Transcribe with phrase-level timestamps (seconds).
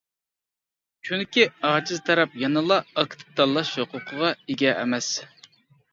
[1.09, 5.13] چۈنكى ئاجىز تەرەپ يەنىلا ئاكتىپ تاللاش ھوقۇقىغا ئىگە ئەمەس.